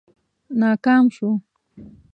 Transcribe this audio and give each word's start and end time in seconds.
ناکام 0.59 1.05
شو. 1.15 1.29